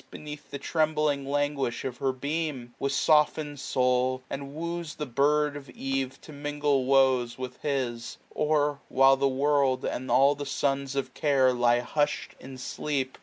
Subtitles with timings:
[0.09, 5.55] Beneath the trembling languish of her beam, 1035 With soften'd soul, and wooes the bird
[5.55, 10.95] of eve To mingle woes with his: or, while the world And all the sons
[10.95, 13.19] of Care lie hush*d in sleep.